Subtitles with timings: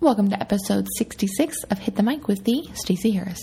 [0.00, 3.40] Welcome to episode 66 of Hit the Mic with the Stacey Harris.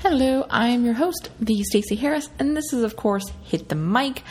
[0.00, 3.74] Hello, I am your host, the Stacey Harris, and this is of course Hit the
[3.74, 4.22] Mic.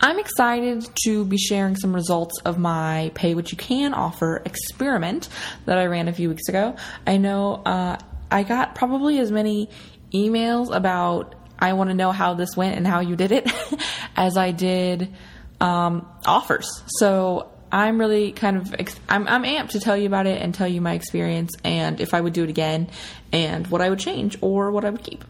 [0.00, 5.28] I'm excited to be sharing some results of my pay what you can offer experiment
[5.66, 6.76] that I ran a few weeks ago.
[7.04, 7.98] I know uh,
[8.30, 9.70] I got probably as many
[10.14, 13.50] emails about I want to know how this went and how you did it
[14.16, 15.14] as I did
[15.60, 16.68] um, offers.
[16.98, 18.74] So I'm really kind of
[19.08, 22.14] I'm, I'm amped to tell you about it and tell you my experience and if
[22.14, 22.88] I would do it again
[23.32, 25.24] and what I would change or what I would keep.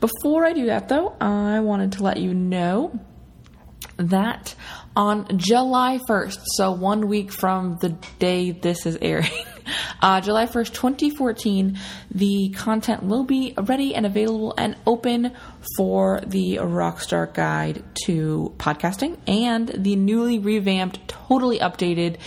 [0.00, 2.98] Before I do that though, I wanted to let you know
[3.96, 4.54] that
[4.96, 9.30] on July 1st, so one week from the day this is airing,
[10.00, 11.78] uh, July 1st, 2014,
[12.10, 15.32] the content will be ready and available and open
[15.76, 22.18] for the Rockstar Guide to Podcasting and the newly revamped, totally updated,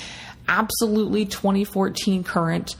[0.48, 2.76] absolutely 2014 current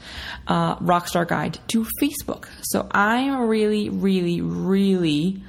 [0.46, 2.48] uh, Rockstar Guide to Facebook.
[2.62, 5.42] So I'm really, really, really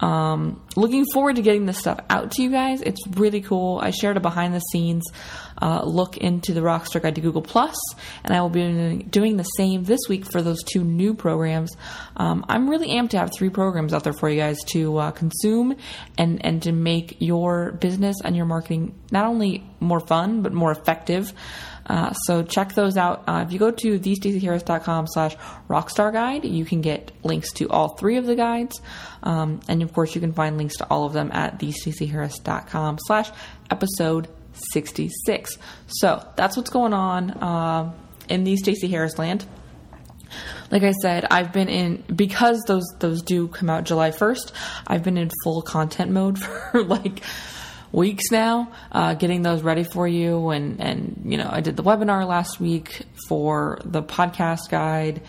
[0.00, 2.80] um, looking forward to getting this stuff out to you guys.
[2.80, 3.78] It's really cool.
[3.82, 5.04] I shared a behind the scenes
[5.60, 7.76] uh, look into the Rockstar Guide to Google Plus,
[8.24, 11.76] and I will be doing the same this week for those two new programs.
[12.16, 15.10] Um, I'm really amped to have three programs out there for you guys to uh,
[15.10, 15.76] consume
[16.16, 20.72] and and to make your business and your marketing not only more fun but more
[20.72, 21.32] effective.
[21.90, 23.24] Uh, so check those out.
[23.26, 25.36] Uh, if you go to thestaceyharris.com slash
[25.68, 28.80] rockstar guide, you can get links to all three of the guides.
[29.24, 33.32] Um, and of course, you can find links to all of them at thestaceyharris.com slash
[33.72, 34.28] episode
[34.72, 35.58] 66.
[35.88, 37.92] So that's what's going on uh,
[38.28, 39.44] in the Stacey Harris land.
[40.70, 44.52] Like I said, I've been in because those those do come out July 1st.
[44.86, 46.38] I've been in full content mode
[46.72, 47.20] for like
[47.92, 50.50] weeks now, uh, getting those ready for you.
[50.50, 55.22] And, and, you know, I did the webinar last week for the podcast guide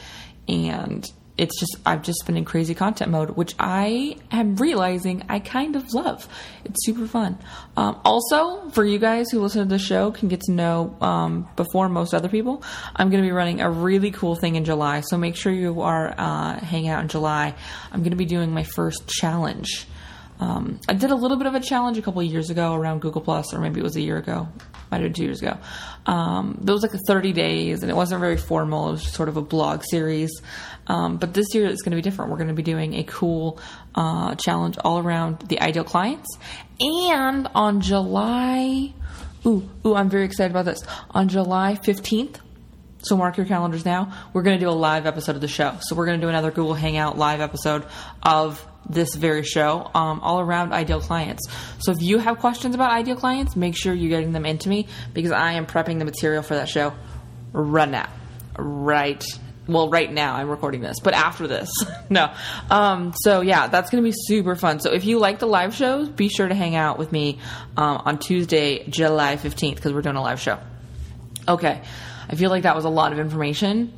[0.47, 1.05] and
[1.37, 5.75] it's just, I've just been in crazy content mode, which I am realizing I kind
[5.75, 6.27] of love.
[6.65, 7.39] It's super fun.
[7.75, 11.49] Um, also, for you guys who listen to the show, can get to know um,
[11.55, 12.63] before most other people,
[12.95, 15.01] I'm going to be running a really cool thing in July.
[15.01, 17.55] So make sure you are uh, hang out in July.
[17.91, 19.87] I'm going to be doing my first challenge.
[20.41, 23.21] Um, I did a little bit of a challenge a couple years ago around Google
[23.21, 24.47] Plus, or maybe it was a year ago,
[24.89, 25.55] might have two years ago.
[26.07, 28.89] Um, it was like a 30 days, and it wasn't very formal.
[28.89, 30.31] It was sort of a blog series.
[30.87, 32.31] Um, but this year it's going to be different.
[32.31, 33.59] We're going to be doing a cool
[33.93, 36.27] uh, challenge all around the ideal clients,
[36.79, 38.93] and on July,
[39.45, 40.83] ooh, ooh, I'm very excited about this.
[41.11, 42.37] On July 15th,
[43.03, 44.13] so mark your calendars now.
[44.33, 45.77] We're going to do a live episode of the show.
[45.81, 47.85] So we're going to do another Google Hangout live episode
[48.21, 51.47] of this very show um, all around ideal clients.
[51.79, 54.87] So if you have questions about ideal clients, make sure you're getting them into me
[55.13, 56.93] because I am prepping the material for that show
[57.53, 58.09] right now.
[58.57, 59.23] Right.
[59.67, 61.71] Well, right now I'm recording this, but after this,
[62.09, 62.33] no.
[62.69, 64.79] Um, so yeah, that's going to be super fun.
[64.79, 67.39] So if you like the live shows, be sure to hang out with me
[67.77, 70.59] um, on Tuesday, July 15th, because we're doing a live show.
[71.47, 71.81] Okay.
[72.31, 73.93] I feel like that was a lot of information,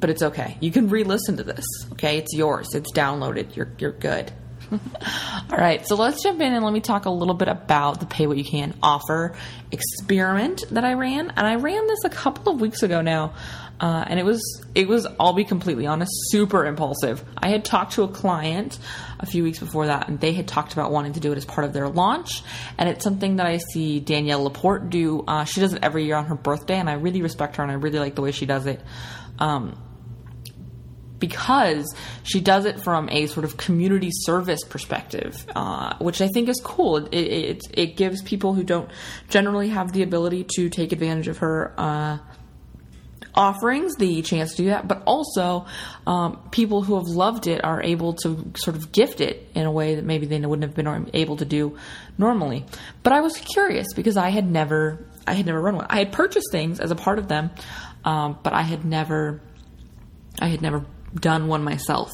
[0.00, 0.56] but it's okay.
[0.60, 1.64] You can re-listen to this.
[1.92, 2.74] Okay, it's yours.
[2.74, 3.54] It's downloaded.
[3.54, 4.32] You're you're good.
[4.72, 8.06] All right, so let's jump in and let me talk a little bit about the
[8.06, 9.34] pay what you can offer
[9.70, 13.34] experiment that I ran, and I ran this a couple of weeks ago now.
[13.80, 14.40] Uh, and it was
[14.76, 17.24] it was I'll be completely honest, super impulsive.
[17.36, 18.78] I had talked to a client
[19.18, 21.44] a few weeks before that, and they had talked about wanting to do it as
[21.44, 22.44] part of their launch.
[22.78, 25.24] And it's something that I see Danielle Laporte do.
[25.26, 27.72] Uh, she does it every year on her birthday, and I really respect her, and
[27.72, 28.80] I really like the way she does it.
[29.40, 29.76] Um,
[31.22, 31.94] because
[32.24, 36.60] she does it from a sort of community service perspective, uh, which I think is
[36.64, 36.96] cool.
[36.96, 38.90] It, it, it, gives people who don't
[39.28, 42.18] generally have the ability to take advantage of her uh,
[43.36, 45.64] offerings the chance to do that, but also
[46.08, 49.70] um, people who have loved it are able to sort of gift it in a
[49.70, 51.78] way that maybe they wouldn't have been able to do
[52.18, 52.64] normally.
[53.04, 55.86] But I was curious because I had never, I had never run one.
[55.88, 57.52] I had purchased things as a part of them,
[58.04, 59.40] um, but I had never,
[60.40, 60.84] I had never
[61.14, 62.10] done one myself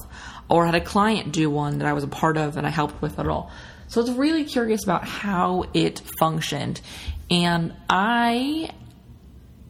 [0.49, 3.01] or had a client do one that I was a part of and I helped
[3.03, 3.51] with at all.
[3.89, 6.81] So I was really curious about how it functioned.
[7.31, 8.71] And I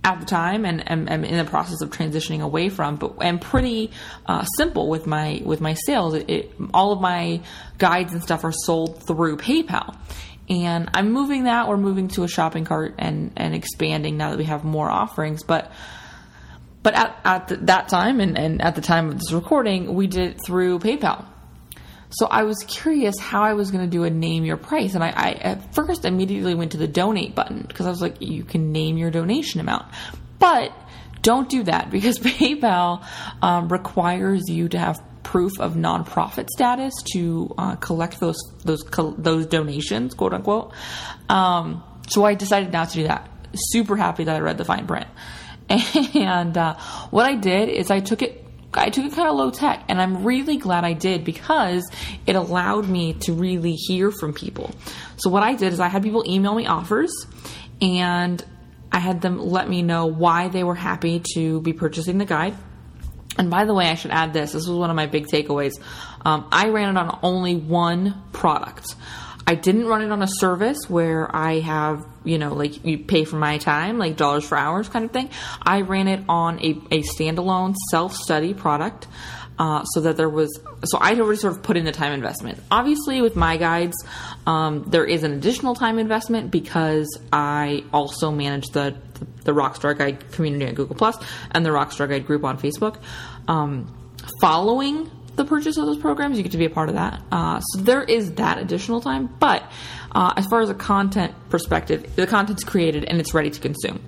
[0.04, 3.90] at the time and am, in the process of transitioning away from but am pretty
[4.26, 7.40] uh, simple with my with my sales it, it, all of my
[7.78, 9.96] guides and stuff are sold through paypal
[10.48, 14.38] and i'm moving that we're moving to a shopping cart and and expanding now that
[14.38, 15.72] we have more offerings but
[16.88, 20.06] but at, at the, that time and, and at the time of this recording we
[20.06, 21.22] did it through paypal
[22.08, 24.94] So I was curious how I was going to do a name your price.
[24.94, 28.22] And I, I at first immediately went to the donate button because I was like,
[28.22, 29.84] you can name your donation amount.
[30.38, 30.72] But
[31.20, 33.04] don't do that because PayPal
[33.42, 38.82] um, requires you to have proof of nonprofit status to uh, collect those those
[39.18, 40.72] those donations, quote unquote.
[41.28, 43.28] Um, so I decided not to do that.
[43.52, 45.08] Super happy that I read the fine print.
[46.14, 46.76] And uh,
[47.10, 48.44] what I did is I took it
[48.74, 51.90] I took it kind of low tech, and I'm really glad I did because
[52.26, 54.70] it allowed me to really hear from people.
[55.16, 57.10] So, what I did is I had people email me offers,
[57.80, 58.44] and
[58.92, 62.56] I had them let me know why they were happy to be purchasing the guide.
[63.38, 65.80] And by the way, I should add this this was one of my big takeaways.
[66.24, 68.94] Um, I ran it on only one product.
[69.48, 73.24] I didn't run it on a service where I have, you know, like you pay
[73.24, 75.30] for my time, like dollars for hours kind of thing.
[75.62, 79.06] I ran it on a, a standalone self study product.
[79.58, 82.60] Uh, so that there was, so I'd already sort of put in the time investment.
[82.70, 83.96] Obviously, with my guides,
[84.46, 88.96] um, there is an additional time investment because I also manage the
[89.42, 91.16] the Rockstar Guide community at Google Plus
[91.50, 92.98] and the Rockstar Guide group on Facebook.
[93.48, 93.92] Um,
[94.40, 97.22] following the purchase of those programs, you get to be a part of that.
[97.32, 99.34] Uh, so there is that additional time.
[99.38, 99.62] But
[100.12, 104.02] uh, as far as a content perspective, the content's created and it's ready to consume.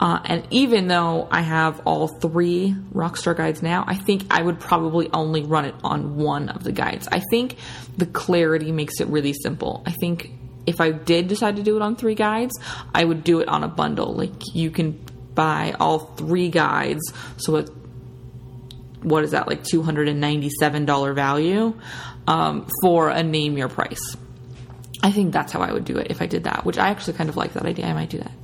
[0.00, 4.58] Uh, and even though I have all three Rockstar guides now, I think I would
[4.58, 7.08] probably only run it on one of the guides.
[7.10, 7.56] I think
[7.96, 9.82] the clarity makes it really simple.
[9.86, 10.32] I think
[10.66, 12.58] if I did decide to do it on three guides,
[12.92, 14.14] I would do it on a bundle.
[14.14, 14.92] Like you can
[15.34, 17.70] buy all three guides, so it
[19.04, 21.78] what is that like $297 value
[22.26, 24.16] um, for a name your price.
[25.02, 27.12] I think that's how i would do it if i did that which i actually
[27.12, 27.86] kind of like that idea.
[27.86, 28.32] I might do that.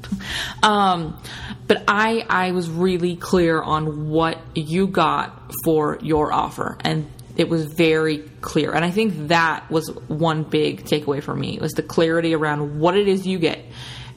[0.62, 1.18] Um,
[1.66, 7.48] but i i was really clear on what you got for your offer and it
[7.48, 8.72] was very clear.
[8.72, 12.94] And i think that was one big takeaway for me was the clarity around what
[12.96, 13.64] it is you get.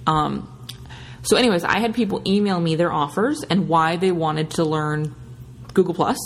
[0.05, 0.49] Um,
[1.21, 5.15] so anyways i had people email me their offers and why they wanted to learn
[5.73, 6.17] Google Plus,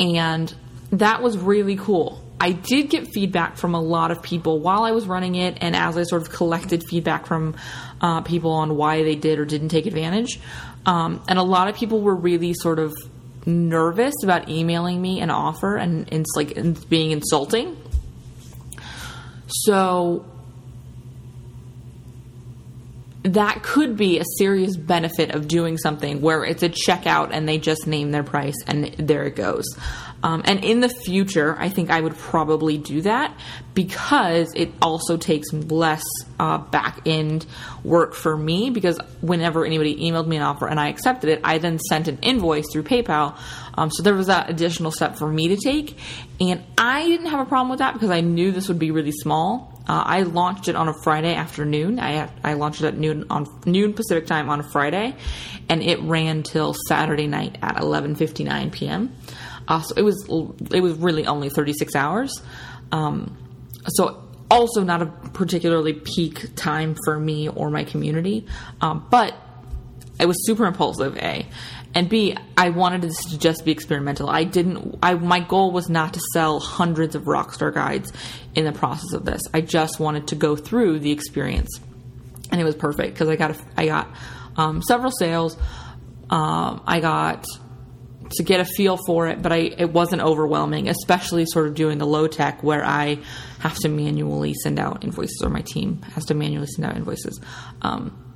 [0.00, 0.52] and
[0.92, 2.22] that was really cool.
[2.40, 5.74] I did get feedback from a lot of people while I was running it, and
[5.74, 7.56] as I sort of collected feedback from
[8.00, 10.38] uh, people on why they did or didn't take advantage.
[10.86, 12.94] Um, and a lot of people were really sort of
[13.44, 17.76] nervous about emailing me an offer and it's like being insulting.
[19.48, 20.24] So
[23.34, 27.58] that could be a serious benefit of doing something where it's a checkout and they
[27.58, 29.66] just name their price and there it goes.
[30.22, 33.36] Um, and in the future, I think I would probably do that
[33.74, 36.02] because it also takes less
[36.40, 37.46] uh, back end
[37.84, 38.70] work for me.
[38.70, 42.18] Because whenever anybody emailed me an offer and I accepted it, I then sent an
[42.22, 43.38] invoice through PayPal.
[43.74, 45.96] Um, so there was that additional step for me to take.
[46.40, 49.12] And I didn't have a problem with that because I knew this would be really
[49.12, 49.77] small.
[49.88, 51.98] Uh, I launched it on a Friday afternoon.
[51.98, 55.16] I I launched it at noon on noon Pacific time on a Friday,
[55.68, 59.16] and it ran till Saturday night at 11:59 p.m.
[59.66, 60.26] Uh, so it was
[60.72, 62.42] it was really only 36 hours.
[62.92, 63.36] Um,
[63.86, 68.46] so also not a particularly peak time for me or my community,
[68.80, 69.34] um, but
[70.18, 71.16] it was super impulsive.
[71.18, 71.46] A
[71.94, 74.28] and B, I wanted this to just be experimental.
[74.28, 74.98] I didn't.
[75.02, 78.12] I my goal was not to sell hundreds of Rockstar guides
[78.54, 79.42] in the process of this.
[79.54, 81.80] I just wanted to go through the experience,
[82.50, 84.08] and it was perfect because I got a, I got
[84.56, 85.56] um, several sales.
[86.30, 87.46] Um, I got
[88.32, 91.96] to get a feel for it, but I it wasn't overwhelming, especially sort of doing
[91.96, 93.18] the low tech where I
[93.60, 97.40] have to manually send out invoices, or my team has to manually send out invoices.
[97.80, 98.27] Um,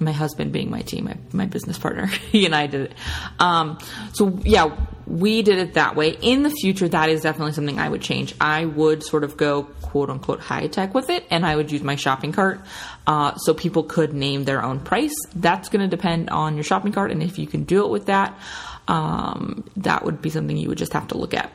[0.00, 2.94] my husband being my team, my, my business partner, he and I did it.
[3.38, 3.78] Um,
[4.12, 4.76] so yeah,
[5.06, 6.16] we did it that way.
[6.20, 8.34] In the future, that is definitely something I would change.
[8.40, 11.82] I would sort of go quote unquote high tech with it, and I would use
[11.82, 12.60] my shopping cart
[13.06, 15.14] uh, so people could name their own price.
[15.34, 18.06] That's going to depend on your shopping cart, and if you can do it with
[18.06, 18.38] that,
[18.86, 21.52] um, that would be something you would just have to look at.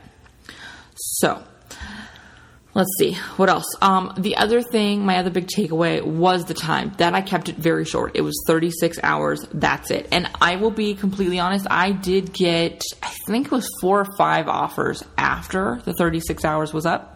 [0.96, 1.44] So
[2.76, 3.66] Let's see what else.
[3.82, 7.56] Um, the other thing, my other big takeaway was the time that I kept it
[7.56, 8.14] very short.
[8.16, 9.46] It was 36 hours.
[9.54, 10.08] That's it.
[10.12, 11.68] And I will be completely honest.
[11.70, 16.74] I did get, I think it was four or five offers after the 36 hours
[16.74, 17.12] was up.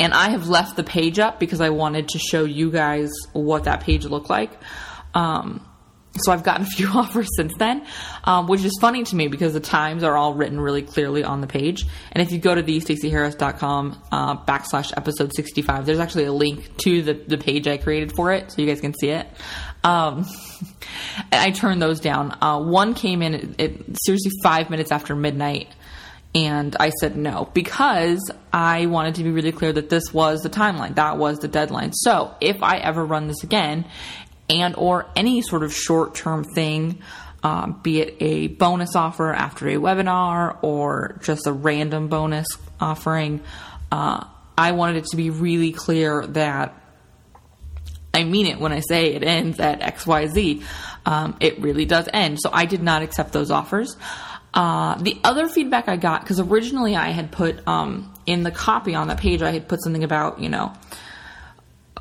[0.00, 3.64] And I have left the page up because I wanted to show you guys what
[3.64, 4.50] that page looked like.
[5.12, 5.64] Um,
[6.18, 7.86] so I've gotten a few offers since then,
[8.24, 11.40] um, which is funny to me because the times are all written really clearly on
[11.40, 11.86] the page.
[12.12, 16.76] And if you go to the staceyharris.com uh, backslash episode 65, there's actually a link
[16.78, 19.26] to the, the page I created for it so you guys can see it.
[19.82, 20.26] Um,
[21.32, 22.36] I turned those down.
[22.40, 23.72] Uh, one came in at, at
[24.04, 25.68] seriously five minutes after midnight
[26.34, 28.20] And I said no because
[28.52, 30.96] I wanted to be really clear that this was the timeline.
[30.96, 31.92] That was the deadline.
[31.92, 33.84] So if I ever run this again
[34.48, 37.00] and or any sort of short term thing,
[37.42, 42.46] uh, be it a bonus offer after a webinar or just a random bonus
[42.80, 43.40] offering,
[43.92, 44.24] uh,
[44.56, 46.80] I wanted it to be really clear that
[48.12, 50.62] I mean it when I say it ends at XYZ.
[51.06, 52.38] Um, it really does end.
[52.40, 53.96] So I did not accept those offers.
[54.54, 58.94] Uh, the other feedback I got, because originally I had put um, in the copy
[58.94, 60.72] on that page, I had put something about, you know,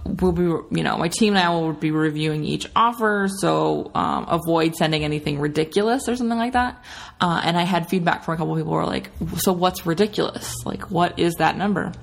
[0.05, 4.25] we'll be, you know, my team and I will be reviewing each offer, so um,
[4.27, 6.83] avoid sending anything ridiculous or something like that.
[7.21, 10.53] Uh, and I had feedback from a couple people who were like, so what's ridiculous?
[10.65, 11.93] Like, what is that number?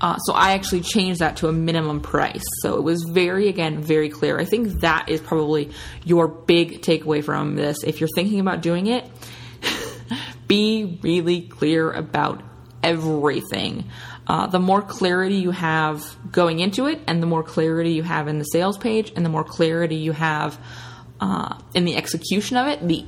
[0.00, 2.42] Uh, so I actually changed that to a minimum price.
[2.62, 4.38] So it was very, again, very clear.
[4.38, 5.70] I think that is probably
[6.04, 7.82] your big takeaway from this.
[7.84, 9.04] If you're thinking about doing it,
[10.46, 12.42] be really clear about
[12.82, 13.84] everything.
[14.30, 18.28] Uh, the more clarity you have going into it, and the more clarity you have
[18.28, 20.56] in the sales page, and the more clarity you have
[21.20, 23.04] uh, in the execution of it, the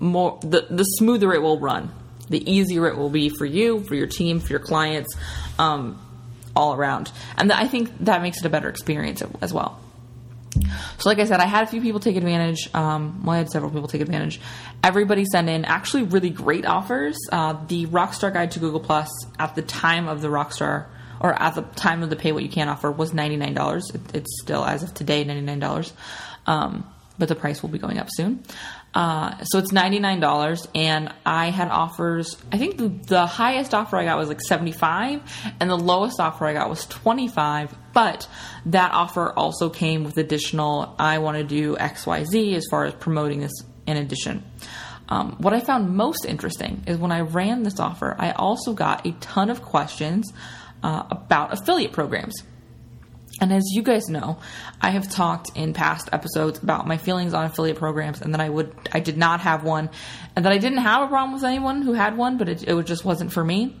[0.00, 1.90] more the, the smoother it will run.
[2.28, 5.16] The easier it will be for you, for your team, for your clients,
[5.58, 5.98] um,
[6.54, 7.10] all around.
[7.38, 9.80] And I think that makes it a better experience as well.
[11.04, 12.70] So, like I said, I had a few people take advantage.
[12.72, 14.40] Um, well, I had several people take advantage.
[14.82, 17.18] Everybody sent in actually really great offers.
[17.30, 20.86] Uh, the Rockstar Guide to Google Plus at the time of the Rockstar,
[21.20, 23.90] or at the time of the Pay What You Can offer, was ninety nine dollars.
[23.92, 25.92] It, it's still, as of today, ninety nine dollars.
[26.46, 28.42] Um, but the price will be going up soon.
[28.94, 32.36] Uh, so it's ninety nine dollars, and I had offers.
[32.52, 35.20] I think the, the, highest offer I got was like seventy five,
[35.58, 37.74] and the lowest offer I got was twenty five.
[37.92, 38.28] But
[38.66, 40.94] that offer also came with additional.
[40.98, 43.52] I want to do X Y Z as far as promoting this
[43.86, 44.44] in addition.
[45.08, 49.06] Um, what I found most interesting is when I ran this offer, I also got
[49.06, 50.32] a ton of questions
[50.82, 52.42] uh, about affiliate programs.
[53.40, 54.38] And as you guys know,
[54.80, 58.48] I have talked in past episodes about my feelings on affiliate programs and that I
[58.48, 59.90] would I did not have one
[60.36, 62.86] and that I didn't have a problem with anyone who had one, but it, it
[62.86, 63.76] just wasn't for me.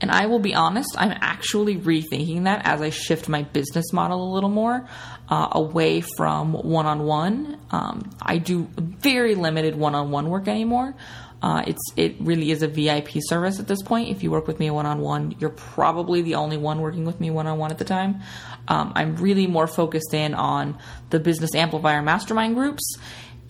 [0.00, 4.32] And I will be honest, I'm actually rethinking that as I shift my business model
[4.32, 4.88] a little more
[5.28, 7.60] uh, away from one on one.
[7.70, 10.94] I do very limited one on one work anymore.
[11.42, 14.08] Uh, it's it really is a VIP service at this point.
[14.08, 17.18] If you work with me one on one, you're probably the only one working with
[17.18, 18.20] me one on one at the time.
[18.68, 20.78] Um, I'm really more focused in on
[21.10, 22.96] the business amplifier mastermind groups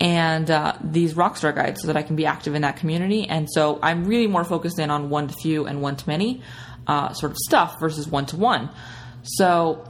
[0.01, 3.29] and uh, these rockstar guides so that I can be active in that community.
[3.29, 6.43] And so I'm really more focused in on one to few and one to many
[6.87, 8.71] uh, sort of stuff versus one to one.
[9.23, 9.87] So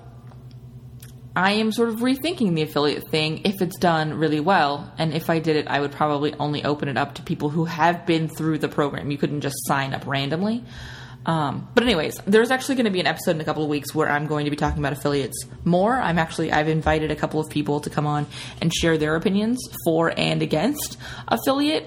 [1.34, 4.92] I am sort of rethinking the affiliate thing if it's done really well.
[4.98, 7.64] And if I did it, I would probably only open it up to people who
[7.64, 9.10] have been through the program.
[9.10, 10.62] You couldn't just sign up randomly.
[11.24, 13.94] Um, but anyways, there's actually going to be an episode in a couple of weeks
[13.94, 15.94] where I'm going to be talking about affiliates more.
[15.94, 18.26] I'm actually I've invited a couple of people to come on
[18.60, 20.98] and share their opinions for and against
[21.28, 21.86] affiliate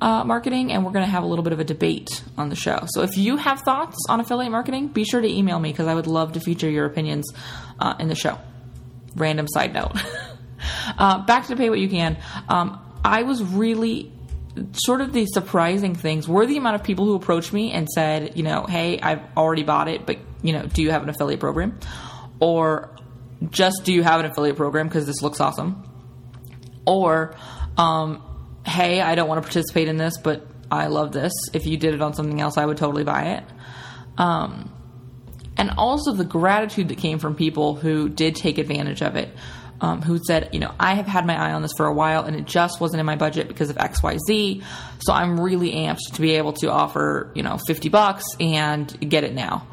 [0.00, 2.56] uh, marketing, and we're going to have a little bit of a debate on the
[2.56, 2.86] show.
[2.88, 5.94] So if you have thoughts on affiliate marketing, be sure to email me because I
[5.94, 7.30] would love to feature your opinions
[7.78, 8.38] uh, in the show
[9.16, 9.92] random side note.
[10.98, 12.16] uh, back to pay what you can.
[12.48, 14.12] Um, I was really
[14.72, 18.36] sort of the surprising things were the amount of people who approached me and said,
[18.36, 21.40] you know, hey, I've already bought it, but you know, do you have an affiliate
[21.40, 21.78] program?
[22.40, 22.94] Or
[23.50, 25.84] just do you have an affiliate program because this looks awesome?
[26.86, 27.36] Or,
[27.76, 28.22] um,
[28.66, 31.32] hey, I don't want to participate in this, but I love this.
[31.52, 33.44] If you did it on something else, I would totally buy it.
[34.18, 34.72] Um,
[35.60, 39.28] and also the gratitude that came from people who did take advantage of it.
[39.82, 42.24] Um, who said, you know, I have had my eye on this for a while
[42.24, 44.62] and it just wasn't in my budget because of XYZ.
[44.98, 49.24] So I'm really amped to be able to offer, you know, 50 bucks and get
[49.24, 49.66] it now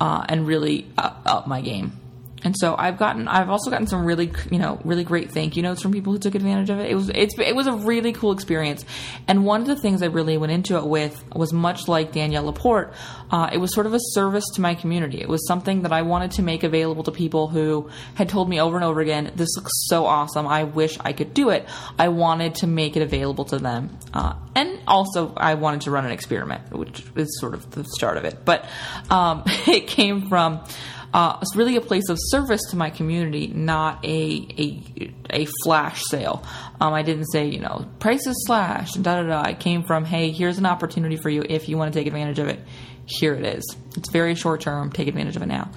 [0.00, 1.99] uh, and really up, up my game.
[2.42, 5.62] And so I've gotten, I've also gotten some really, you know, really great thank you
[5.62, 6.90] notes from people who took advantage of it.
[6.90, 8.84] It was, it's, it was a really cool experience.
[9.28, 12.44] And one of the things I really went into it with was much like Danielle
[12.44, 12.94] Laporte.
[13.30, 15.20] Uh, it was sort of a service to my community.
[15.20, 18.60] It was something that I wanted to make available to people who had told me
[18.60, 20.46] over and over again, "This looks so awesome.
[20.46, 21.68] I wish I could do it."
[21.98, 26.04] I wanted to make it available to them, uh, and also I wanted to run
[26.04, 28.44] an experiment, which is sort of the start of it.
[28.44, 28.68] But
[29.10, 30.64] um, it came from
[31.12, 36.02] uh, it's really a place of service to my community, not a a, a flash
[36.04, 36.44] sale.
[36.80, 39.42] Um, I didn't say, you know, prices slashed and da da da.
[39.42, 42.38] I came from, hey, here's an opportunity for you if you want to take advantage
[42.38, 42.60] of it.
[43.06, 43.76] Here it is.
[43.96, 44.92] It's very short term.
[44.92, 45.70] Take advantage of it now.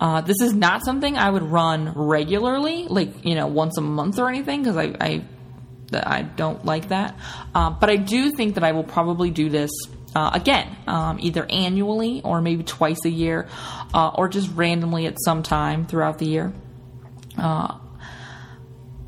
[0.00, 4.18] Uh, this is not something I would run regularly, like you know, once a month
[4.18, 5.24] or anything, because I, I
[5.94, 7.16] I don't like that.
[7.54, 9.70] Uh, but I do think that I will probably do this
[10.14, 13.48] Uh, again, um, either annually or maybe twice a year,
[13.94, 16.52] uh, or just randomly at some time throughout the year.
[17.38, 17.78] Uh,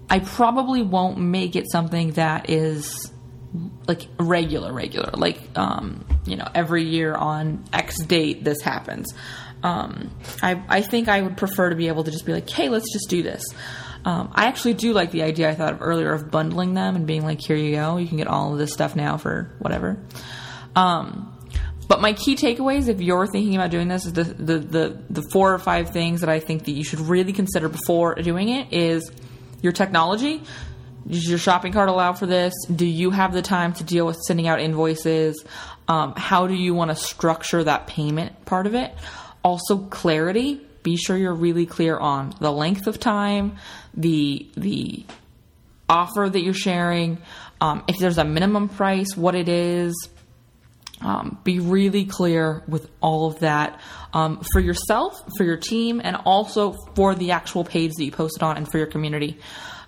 [0.08, 3.12] I probably won't make it something that is
[3.87, 9.12] like regular, regular, like um, you know, every year on X date this happens.
[9.62, 10.11] Um,
[10.42, 12.92] I I think I would prefer to be able to just be like, hey, let's
[12.92, 13.44] just do this.
[14.04, 17.06] Um, I actually do like the idea I thought of earlier of bundling them and
[17.06, 19.99] being like, here you go, you can get all of this stuff now for whatever.
[20.76, 21.31] Um,
[21.87, 25.23] but my key takeaways, if you're thinking about doing this, is the, the, the, the
[25.33, 28.73] four or five things that I think that you should really consider before doing it
[28.73, 29.11] is
[29.61, 30.43] your technology.
[31.07, 32.54] Does your shopping cart allow for this?
[32.75, 35.45] Do you have the time to deal with sending out invoices?
[35.87, 38.95] Um, how do you want to structure that payment part of it?
[39.43, 40.66] Also, clarity.
[40.83, 43.57] Be sure you're really clear on the length of time,
[43.95, 45.04] the the
[45.88, 47.19] offer that you're sharing,
[47.61, 49.95] um, if there's a minimum price, what it is.
[51.04, 53.78] Um, be really clear with all of that
[54.14, 58.42] um, for yourself, for your team, and also for the actual page that you posted
[58.42, 59.38] on and for your community.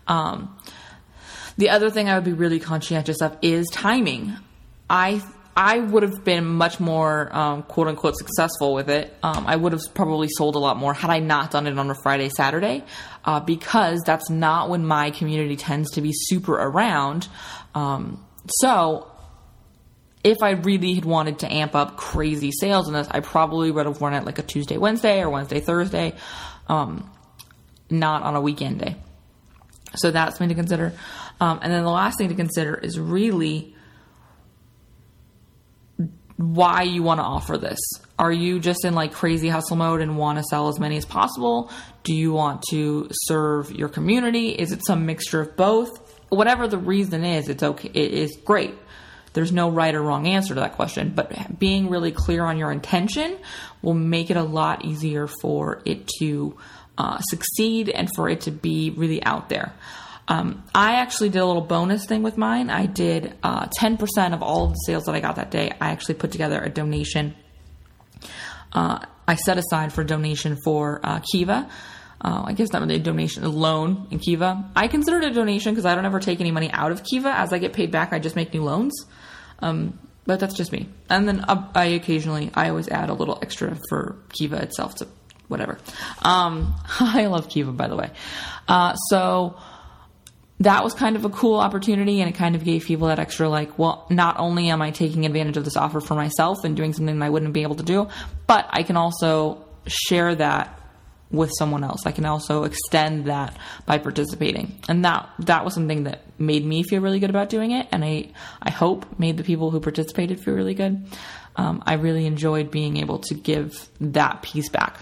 [0.07, 0.57] Um,
[1.57, 4.37] the other thing I would be really conscientious of is timing.
[4.91, 5.23] I
[5.57, 9.17] I would have been much more um, quote unquote successful with it.
[9.23, 11.91] Um, I would have probably sold a lot more had I not done it on
[11.91, 12.85] a Friday, Saturday,
[13.25, 17.27] uh, because that's not when my community tends to be super around.
[17.75, 18.23] Um,
[18.61, 19.11] so
[20.25, 23.87] if I really had wanted to amp up crazy sales in this, I probably would
[23.87, 26.15] have run it like a Tuesday, Wednesday, or Wednesday, Thursday,
[26.69, 27.11] um,
[27.91, 28.97] not on a weekend day.
[29.95, 30.93] So that's something to consider.
[31.41, 33.75] Um, and then the last thing to consider is really
[36.37, 37.79] why you want to offer this.
[38.19, 41.05] Are you just in like crazy hustle mode and want to sell as many as
[41.05, 41.71] possible?
[42.03, 44.51] Do you want to serve your community?
[44.51, 46.21] Is it some mixture of both?
[46.29, 47.91] Whatever the reason is, it's okay.
[47.93, 48.75] It is great.
[49.37, 52.73] There's no right or wrong answer to that question, but being really clear on your
[52.73, 53.37] intention
[53.83, 56.57] will make it a lot easier for it to
[56.97, 59.75] uh, succeed and for it to be really out there.
[60.27, 62.71] Um, I actually did a little bonus thing with mine.
[62.71, 65.71] I did uh, 10% of all of the sales that I got that day.
[65.81, 67.35] I actually put together a donation.
[68.73, 71.69] Uh, I set aside for donation for uh, Kiva.
[72.21, 74.71] Uh, I guess not really a donation, a loan in Kiva.
[74.75, 77.29] I consider it a donation because I don't ever take any money out of Kiva.
[77.29, 78.95] As I get paid back, I just make new loans.
[79.61, 80.89] Um, but that's just me.
[81.09, 85.09] And then uh, I occasionally, I always add a little extra for Kiva itself to
[85.49, 85.79] whatever.
[86.23, 88.11] Um, I love Kiva, by the way.
[88.69, 89.57] Uh, so
[90.61, 93.47] that was kind of a cool opportunity and it kind of gave people that extra
[93.47, 96.95] like well not only am i taking advantage of this offer for myself and doing
[96.95, 98.09] something i wouldn't be able to do
[98.47, 100.81] but i can also share that
[101.31, 106.05] with someone else i can also extend that by participating and that that was something
[106.05, 108.29] that made me feel really good about doing it and i
[108.63, 111.05] i hope made the people who participated feel really good
[111.57, 114.99] um, i really enjoyed being able to give that piece back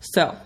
[0.00, 0.36] so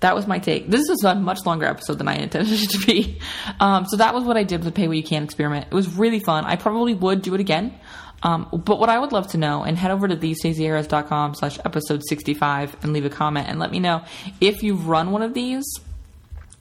[0.00, 0.68] that was my take.
[0.68, 3.18] This was a much longer episode than I intended it to be.
[3.60, 5.66] Um, so that was what I did with the Pay What You Can experiment.
[5.66, 6.44] It was really fun.
[6.44, 7.78] I probably would do it again.
[8.22, 12.02] Um, but what I would love to know, and head over to thestaceyharris.com slash episode
[12.06, 14.04] 65 and leave a comment and let me know
[14.40, 15.64] if you've run one of these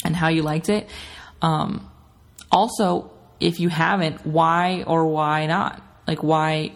[0.03, 0.89] and how you liked it.
[1.41, 1.89] Um,
[2.51, 5.81] also, if you haven't, why or why not?
[6.07, 6.73] Like, why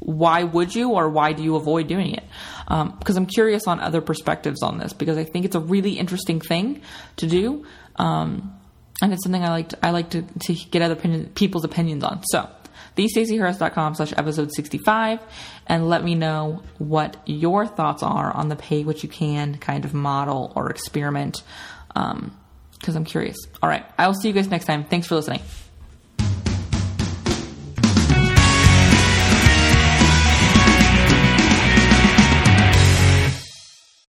[0.00, 2.24] why would you or why do you avoid doing it?
[2.66, 5.98] Because um, I'm curious on other perspectives on this because I think it's a really
[5.98, 6.80] interesting thing
[7.16, 8.58] to do, um,
[9.02, 9.68] and it's something I like.
[9.70, 12.22] To, I like to, to get other opinion, people's opinions on.
[12.24, 12.48] So,
[13.00, 15.20] thestaceyharris.com slash episode 65
[15.66, 19.84] and let me know what your thoughts are on the pay what you can kind
[19.84, 21.42] of model or experiment
[21.88, 23.36] because um, I'm curious.
[23.62, 24.84] All right, I will see you guys next time.
[24.84, 25.40] Thanks for listening.